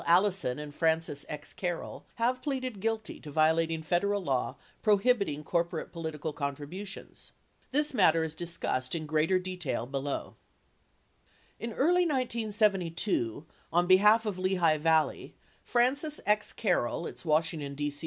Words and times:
Allison 0.07 0.57
and 0.57 0.73
Francis 0.73 1.27
X. 1.29 1.53
Carroll, 1.53 2.03
have 2.15 2.41
pleaded 2.41 2.79
guilty 2.79 3.19
to 3.19 3.29
violating 3.29 3.83
Federal 3.83 4.23
law 4.23 4.55
prohibiting 4.81 5.43
corporate 5.43 5.91
political 5.91 6.33
contributions. 6.33 7.33
This 7.71 7.93
matter 7.93 8.23
is 8.23 8.33
discussed 8.33 8.95
in 8.95 9.05
greater 9.05 9.37
detail 9.37 9.85
below. 9.85 10.33
In 11.59 11.71
early 11.73 12.01
1972, 12.07 13.45
on 13.71 13.85
behalf 13.85 14.25
of 14.25 14.39
Lehigh 14.39 14.79
Valley, 14.79 15.35
Francis 15.63 16.19
X. 16.25 16.51
Carroll, 16.51 17.05
its 17.05 17.23
Washington, 17.23 17.75
D.C. 17.75 17.99